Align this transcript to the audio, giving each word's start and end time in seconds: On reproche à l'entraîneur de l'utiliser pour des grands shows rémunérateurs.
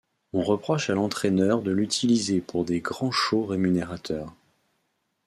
On 0.33 0.41
reproche 0.41 0.89
à 0.89 0.95
l'entraîneur 0.95 1.61
de 1.61 1.69
l'utiliser 1.69 2.41
pour 2.41 2.65
des 2.65 2.79
grands 2.81 3.11
shows 3.11 3.45
rémunérateurs. 3.45 4.33